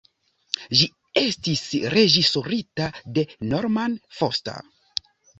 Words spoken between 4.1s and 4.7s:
Foster.